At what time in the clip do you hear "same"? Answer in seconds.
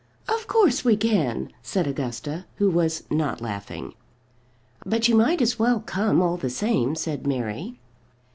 6.49-6.95